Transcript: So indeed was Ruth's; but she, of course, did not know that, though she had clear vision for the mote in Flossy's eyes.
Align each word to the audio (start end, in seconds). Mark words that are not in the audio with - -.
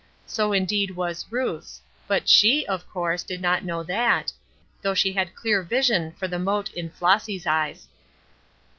So 0.25 0.51
indeed 0.51 0.95
was 0.95 1.31
Ruth's; 1.31 1.79
but 2.07 2.27
she, 2.27 2.65
of 2.65 2.89
course, 2.89 3.21
did 3.21 3.39
not 3.39 3.63
know 3.63 3.83
that, 3.83 4.33
though 4.81 4.95
she 4.95 5.13
had 5.13 5.35
clear 5.35 5.61
vision 5.61 6.13
for 6.13 6.27
the 6.27 6.39
mote 6.39 6.73
in 6.73 6.89
Flossy's 6.89 7.45
eyes. 7.45 7.87